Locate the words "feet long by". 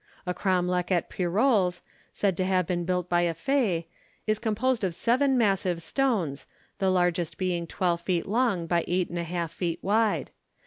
8.01-8.83